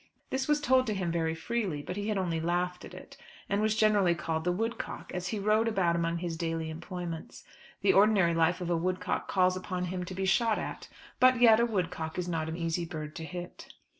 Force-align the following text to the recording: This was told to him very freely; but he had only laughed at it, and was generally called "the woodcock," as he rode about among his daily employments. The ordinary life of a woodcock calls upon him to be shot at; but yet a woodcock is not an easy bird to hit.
This 0.31 0.47
was 0.47 0.59
told 0.59 0.87
to 0.87 0.95
him 0.95 1.11
very 1.11 1.35
freely; 1.35 1.83
but 1.83 1.95
he 1.95 2.07
had 2.07 2.17
only 2.17 2.39
laughed 2.39 2.83
at 2.83 2.95
it, 2.95 3.17
and 3.47 3.61
was 3.61 3.75
generally 3.75 4.15
called 4.15 4.45
"the 4.45 4.51
woodcock," 4.51 5.11
as 5.13 5.27
he 5.27 5.37
rode 5.37 5.67
about 5.67 5.95
among 5.95 6.17
his 6.17 6.35
daily 6.35 6.71
employments. 6.71 7.43
The 7.81 7.93
ordinary 7.93 8.33
life 8.33 8.61
of 8.61 8.71
a 8.71 8.75
woodcock 8.75 9.27
calls 9.27 9.55
upon 9.55 9.85
him 9.93 10.03
to 10.05 10.15
be 10.15 10.25
shot 10.25 10.57
at; 10.57 10.87
but 11.19 11.39
yet 11.39 11.59
a 11.59 11.67
woodcock 11.67 12.17
is 12.17 12.27
not 12.27 12.49
an 12.49 12.57
easy 12.57 12.83
bird 12.83 13.15
to 13.17 13.23
hit. 13.23 13.75